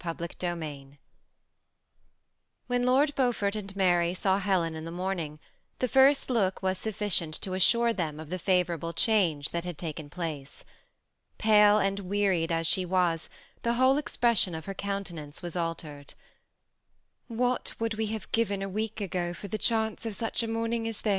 CHAPTER 0.03 0.27
XUIL 0.41 0.97
When 2.65 2.87
Lord 2.87 3.13
Beaufort 3.13 3.55
and 3.55 3.75
Mary 3.75 4.15
saw 4.15 4.39
Helen 4.39 4.73
in 4.73 4.83
the 4.83 4.89
morning, 4.89 5.37
the 5.77 5.87
first 5.87 6.31
look 6.31 6.63
was 6.63 6.79
sufficient 6.79 7.35
to 7.41 7.53
assure 7.53 7.93
them 7.93 8.19
of 8.19 8.31
the 8.31 8.39
favorahle 8.39 8.95
change 8.95 9.51
that 9.51 9.63
had 9.63 9.77
taken 9.77 10.09
place. 10.09 10.63
Pale 11.37 11.77
and 11.77 11.99
wearied 11.99 12.51
as 12.51 12.65
she 12.65 12.83
was, 12.83 13.29
the 13.61 13.73
whole 13.75 13.97
expression 13.99 14.55
of 14.55 14.65
her 14.65 14.73
coun 14.73 15.03
tenance 15.03 15.43
was 15.43 15.55
altered. 15.55 16.15
^' 17.29 17.35
What 17.35 17.75
would 17.79 17.93
we 17.93 18.07
have 18.07 18.31
given 18.31 18.63
a 18.63 18.69
week 18.69 19.01
ago 19.01 19.35
for 19.35 19.49
the 19.49 19.59
chance 19.59 20.03
of 20.07 20.15
such 20.15 20.41
a 20.41 20.47
morning 20.47 20.87
as 20.87 21.01
this 21.01 21.09